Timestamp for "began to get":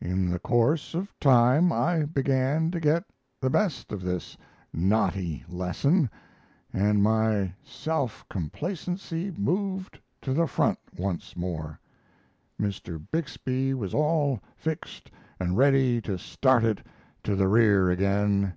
2.02-3.04